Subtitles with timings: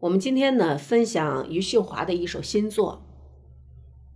[0.00, 3.02] 我们今天呢，分享余秀华的一首新作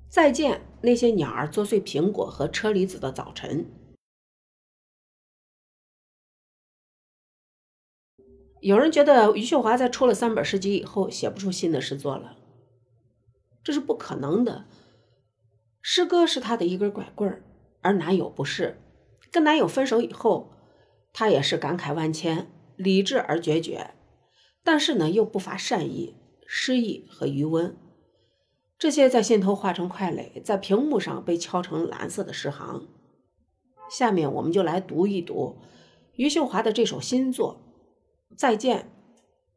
[0.12, 3.64] 《再见那些鸟儿啄碎苹果和车厘子的早晨》。
[8.60, 12.36] 有人觉得余秀华在出了三本诗集以后，写不出新的诗作了，
[13.64, 14.66] 这是不可能的。
[15.80, 17.42] 诗歌是她的一根拐棍儿，
[17.80, 18.78] 而男友不是。
[19.32, 20.52] 跟男友分手以后，
[21.14, 23.94] 她也是感慨万千，理智而决绝。
[24.70, 26.14] 但是呢，又不乏善意、
[26.46, 27.76] 诗意和余温，
[28.78, 32.86] 这些在心头化成块垒，在屏幕上被敲成蓝色的诗行。
[33.90, 35.58] 下面我们就来读一读
[36.14, 37.60] 余秀华的这首新作
[38.36, 38.92] 《再见，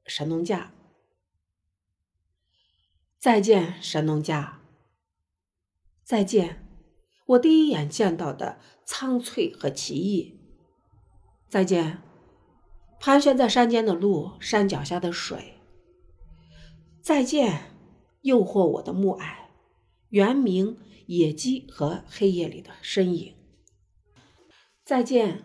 [0.08, 0.74] 神农架》。
[3.20, 4.62] 再见，神农架。
[6.04, 6.68] 再见，
[7.28, 10.40] 我第一眼见到的苍翠和奇异。
[11.48, 12.02] 再见。
[13.06, 15.56] 盘旋在山间的路，山脚下的水。
[17.02, 17.76] 再见，
[18.22, 19.50] 诱惑我的暮霭，
[20.08, 23.36] 原名野鸡和黑夜里的身影。
[24.86, 25.44] 再见，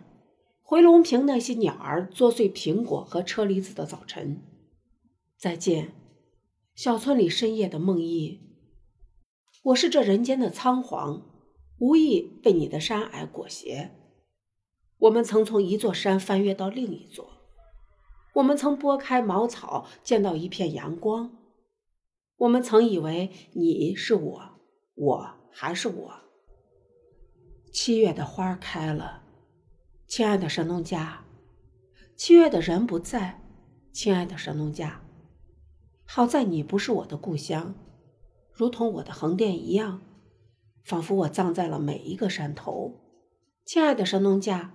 [0.62, 4.40] 回龙坪那些鸟儿作碎苹果和车厘子的早晨。
[5.36, 5.92] 再见，
[6.76, 8.38] 小村里深夜的梦呓。
[9.64, 11.26] 我是这人间的仓皇，
[11.80, 13.90] 无意被你的山崖裹挟。
[14.98, 17.37] 我们曾从一座山翻越到另一座。
[18.38, 21.36] 我们曾拨开茅草，见到一片阳光。
[22.36, 24.42] 我们曾以为你是我，
[24.94, 26.14] 我还是我。
[27.72, 29.24] 七月的花开了，
[30.06, 31.24] 亲爱的神农架。
[32.16, 33.42] 七月的人不在，
[33.92, 35.00] 亲爱的神农架。
[36.06, 37.74] 好在你不是我的故乡，
[38.52, 40.00] 如同我的横店一样，
[40.84, 43.00] 仿佛我葬在了每一个山头。
[43.64, 44.74] 亲爱的神农架，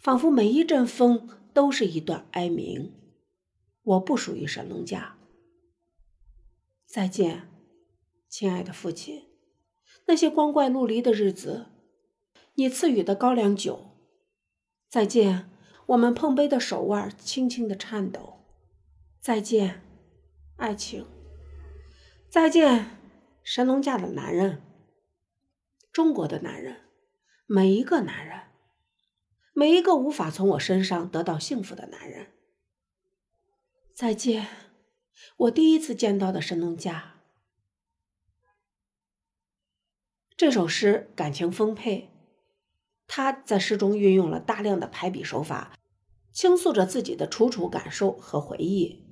[0.00, 1.28] 仿佛每一阵风。
[1.56, 2.92] 都是一段哀鸣。
[3.82, 5.16] 我不属于神农架。
[6.84, 7.48] 再见，
[8.28, 9.24] 亲爱的父亲。
[10.04, 11.68] 那些光怪陆离的日子，
[12.56, 13.86] 你赐予的高粱酒。
[14.90, 15.50] 再见，
[15.86, 18.44] 我们碰杯的手腕轻轻的颤抖。
[19.22, 19.80] 再见，
[20.56, 21.06] 爱情。
[22.28, 22.98] 再见，
[23.42, 24.60] 神农架的男人。
[25.90, 26.82] 中国的男人，
[27.46, 28.42] 每一个男人。
[29.58, 32.26] 每一个无法从我身上得到幸福的男人。
[33.94, 34.48] 再见，
[35.38, 37.14] 我第一次见到的神农架。
[40.36, 42.10] 这首诗感情丰沛，
[43.06, 45.72] 他在诗中运用了大量的排比手法，
[46.34, 49.06] 倾诉着自己的楚楚感受和回忆。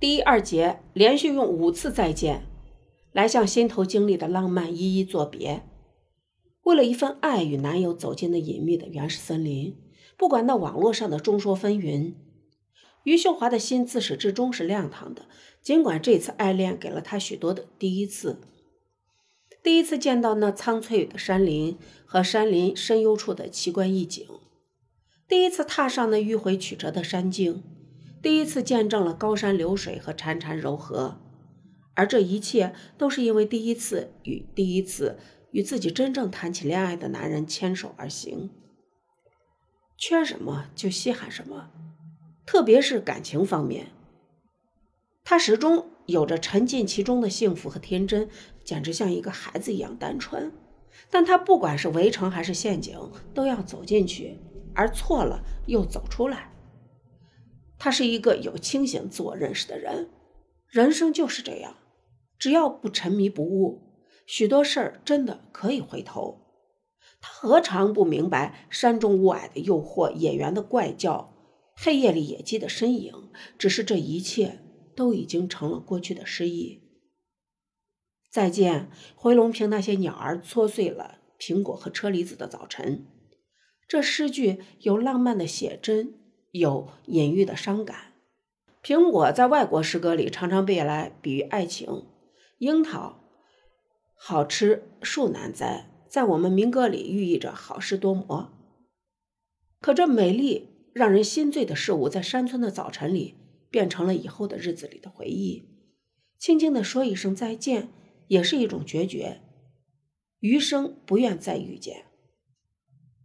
[0.00, 2.46] 第一、二节连续用五次再见，
[3.12, 5.68] 来向心头经历的浪漫一一作别。
[6.68, 9.74] 为了一份爱与男友走进那隐秘的原始森林，
[10.18, 12.12] 不管那网络上的众说纷纭，
[13.04, 15.22] 余秀华的心自始至终是亮堂的。
[15.62, 18.38] 尽管这次爱恋给了他许多的第一次：
[19.62, 24.26] 第一次见到那苍翠的山林和山林深幽处的奇观异景；
[25.26, 27.62] 第一次踏上那迂回曲折的山径；
[28.20, 31.18] 第一次见证了高山流水和潺潺柔河。
[31.94, 35.16] 而这一切都是因为第一次与第一次。
[35.50, 38.50] 与自己真正谈起恋爱的男人牵手而行，
[39.96, 41.70] 缺什么就稀罕什么，
[42.44, 43.88] 特别是感情方面，
[45.24, 48.28] 他始终有着沉浸其中的幸福和天真，
[48.64, 50.52] 简直像一个孩子一样单纯。
[51.10, 52.98] 但他不管是围城还是陷阱，
[53.32, 54.38] 都要走进去，
[54.74, 56.52] 而错了又走出来。
[57.78, 60.10] 他是一个有清醒自我认识的人，
[60.68, 61.76] 人生就是这样，
[62.38, 63.87] 只要不沉迷不悟。
[64.28, 66.42] 许多事儿真的可以回头，
[67.18, 71.32] 他何尝不明白山中雾霭的诱惑、野猿的怪叫、
[71.74, 73.30] 黑夜里野鸡的身影？
[73.56, 74.60] 只是这一切
[74.94, 76.82] 都已经成了过去的失忆。
[78.30, 83.06] 再见，回龙坪那些鸟儿搓碎了苹果和车厘子的早晨。
[83.88, 86.12] 这诗句有浪漫的写真，
[86.50, 88.12] 有隐喻的伤感。
[88.82, 92.04] 苹果在外国诗歌里常常被来比喻爱情，
[92.58, 93.24] 樱桃。
[94.20, 98.52] 好吃树难栽，在我们民歌里寓意着好事多磨。
[99.80, 103.36] 可这美丽让人心醉的事物，在山村的早晨里，
[103.70, 105.68] 变成了以后的日子里的回忆。
[106.36, 107.88] 轻轻地说一声再见，
[108.26, 109.40] 也是一种决绝。
[110.40, 112.06] 余生不愿再遇见，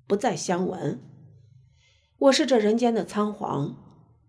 [0.07, 0.99] 不再相闻。
[2.17, 3.75] 我是这人间的仓皇，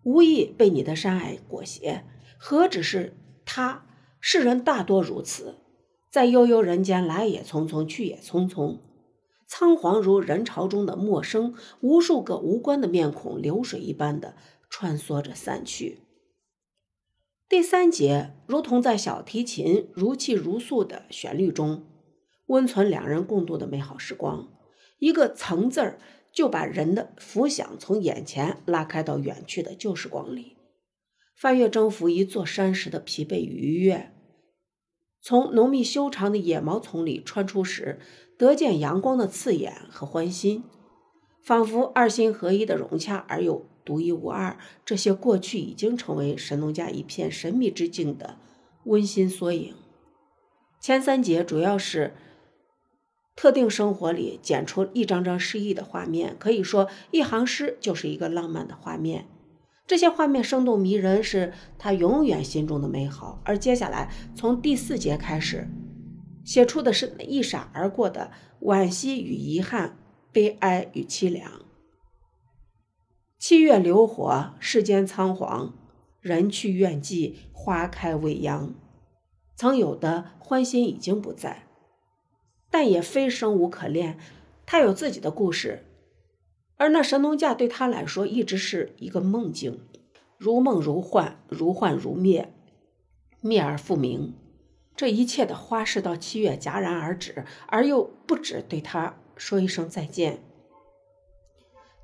[0.03, 2.03] 无意被你的山隘裹挟。
[2.37, 3.15] 何止是
[3.45, 3.85] 他，
[4.19, 5.64] 世人大多如此。
[6.15, 8.77] 在悠悠人间，来也匆匆，去也匆匆，
[9.45, 14.37] 仓皇如人潮中的陌生，无数个无关的面孔，流水一般的
[14.69, 15.99] 穿梭着散去。
[17.49, 21.83] 第三节如同在小提琴如泣如诉的旋律中，
[22.45, 24.47] 温存两人共度的美好时光。
[24.99, 25.99] 一个“曾”字儿
[26.31, 30.55] 就把人的浮想从眼前拉开到远去的旧时光里，
[31.35, 34.13] 翻越征服一座山时的疲惫与愉悦，
[35.27, 37.97] 从浓密修长的野毛丛里穿出时
[38.37, 40.63] 得见阳光的刺眼和欢欣，
[41.41, 43.65] 仿佛二心合一的融洽而又。
[43.83, 48.37] 独一无二，这些过去已经成为神农架一片神秘之境的
[48.83, 49.73] 温馨缩影。
[50.79, 52.13] 前三节主要是
[53.35, 59.27] 特定生活里剪出一张张诗意的画面，可以说一行诗就是一个浪漫的画面。
[59.87, 63.41] 这些画面生动迷人，是他永远心中的美好。
[63.45, 65.67] 而接下来从第四节开始，
[66.43, 69.97] 写出的是一闪而过的惋惜与遗憾、
[70.31, 71.51] 悲哀与凄凉。
[73.37, 75.75] 七月流火，世间仓皇，
[76.19, 78.73] 人去愿寂，花开未央。
[79.55, 81.67] 曾有的欢欣已经不在，
[82.71, 84.17] 但也非生无可恋。
[84.65, 85.85] 他有自己的故事，
[86.77, 89.79] 而那神农架对他来说一直是一个梦境，
[90.37, 92.53] 如梦如幻，如幻如灭，
[93.41, 94.33] 灭而复明。
[94.95, 100.39] 这一切的花事到七月戛然而止，而又不止对他说一声再见。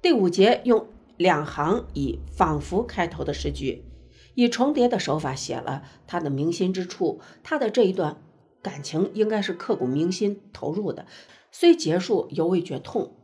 [0.02, 0.88] 第五节用。
[1.18, 3.86] 两行以仿佛开头的诗句，
[4.34, 7.22] 以重叠的手法写了他的铭心之处。
[7.44, 8.24] 他的这一段
[8.64, 11.06] 感情应该是刻骨铭心投入的，
[11.52, 13.18] 虽结束犹未觉痛。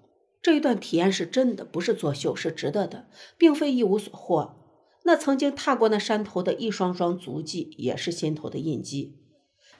[0.47, 4.55] 这一段体验是真的，不是作秀，是值得的，并非一无所获。
[5.03, 9.19] 那曾经踏过那山头的一双双足迹，也是心头的印记。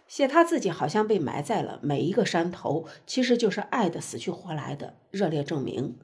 [0.09, 5.97] 写他自己好像被埋在了每一个山头，其实就是爱的死去活来的热烈证明。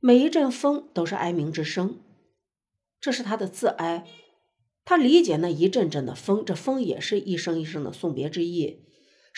[0.00, 1.98] 每一阵风都是哀鸣之声，
[3.00, 4.04] 这是他的自哀。
[4.84, 8.82] 他理解那一阵阵的风，这风也是一声一声的送别之意。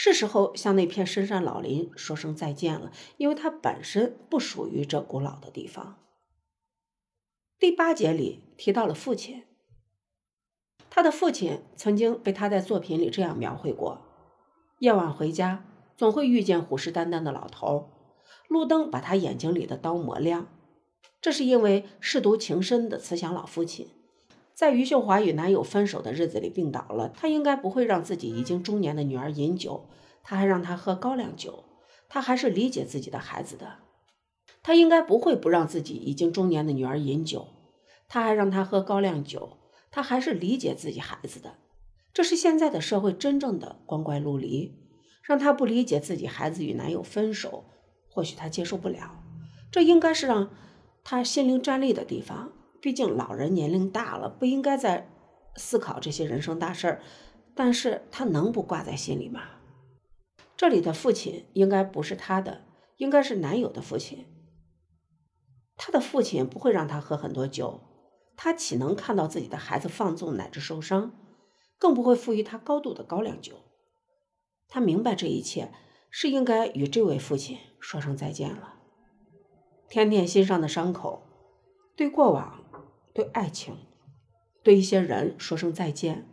[0.01, 5.99] 是时候向那片深山老林说声再见了，因为他本身不属于这古老的地方。
[7.59, 9.43] 第八节里提到了父亲，
[10.89, 14.07] 他的父亲曾经被他在作品里这样描绘过：
[14.79, 15.65] 夜晚回家，
[15.97, 17.91] 总会遇见虎视眈眈的老头。
[18.47, 20.47] 路灯把他眼睛里的刀磨亮，
[21.21, 23.89] 这是因为舐犊情深的慈祥老父亲，
[24.59, 27.09] 在余秀华与男友分手的日子里病倒了。
[27.11, 29.89] 她应该不会让自己已经中年的女儿饮酒，
[30.25, 31.63] 她还让她喝高粱酒。
[32.09, 33.77] 她还是理解自己的孩子的，
[34.61, 37.47] 他应该不会不让自己已经中年的女儿饮酒，
[38.09, 39.59] 他还让她喝高粱酒。
[39.93, 41.55] 他还是理解自己孩子的，
[42.13, 44.75] 这是现在的社会真正的光怪陆离，
[45.23, 47.65] 让他不理解自己孩子与男友分手。
[48.11, 49.23] 或许他接受不了，
[49.71, 50.51] 这应该是让
[51.05, 52.51] 他心灵站立的地方。
[52.81, 55.11] 毕竟老人年龄大了，不应该再
[55.57, 57.03] 思考这些人生大事儿。
[57.55, 59.43] 但是他能不挂在心里吗？
[60.57, 62.63] 这里的父亲应该不是他的，
[62.97, 64.27] 应该是男友的父亲。
[65.77, 67.81] 他的父亲不会让他喝很多酒，
[68.37, 71.13] 他岂能看到自己的孩子放纵乃至受伤？
[71.79, 73.55] 更不会赋予他高度的高粱酒。
[74.69, 75.73] 他明白这一切。
[76.11, 78.77] 是应该与这位父亲说声再见了。
[79.91, 81.23] 甜甜心上的伤口，
[81.95, 82.65] 对过往，
[83.19, 83.77] 对爱情，
[84.63, 86.29] 对一些人说声再见，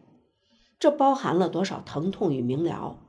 [0.77, 3.03] 这包含了多少疼痛与明了？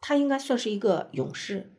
[0.00, 1.72] 他应该算是一个勇士。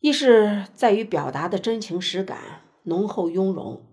[0.00, 3.84] 一是在于表达的真情实感，浓厚雍容，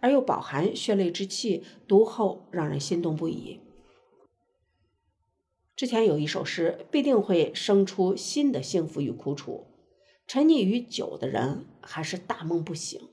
[0.00, 3.60] 而又饱含血泪之气，读后让人心动不已。
[5.76, 9.66] 之前有一首诗，必定会生出新的幸福与苦楚。
[10.26, 13.10] 沉溺于酒的人，还是大梦不醒，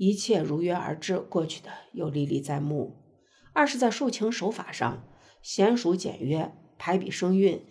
[0.00, 2.96] 一切如约而至，过去的又历历在目。
[3.52, 5.04] 二是，在抒情手法上，
[5.44, 7.62] 娴熟简约，排比声韵，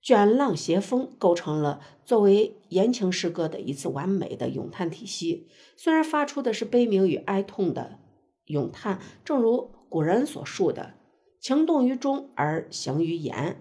[0.00, 5.50] 卷浪斜风，构成了作为言情诗歌的一次完美的咏叹体系。
[5.76, 7.98] 虽然发出的是悲鸣与哀痛的
[8.46, 10.94] 咏叹，正如古人所述的。
[11.42, 13.60] 情动于中而行于言，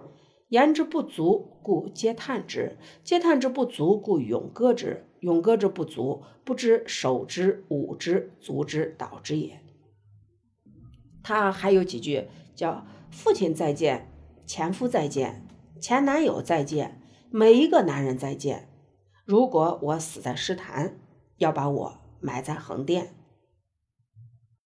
[0.53, 9.59] 言之不足，故嗟叹之；嗟叹之不足，故咏歌之；咏歌之不足，不知手之、舞之、足之蹈之也。
[11.23, 14.07] 他还有几句叫“父亲再见，
[14.45, 15.43] 前夫再见，
[15.81, 18.69] 前男友再见，每一个男人再见。
[19.25, 20.99] 如果我死在诗坛，
[21.37, 23.15] 要把我埋在横店。”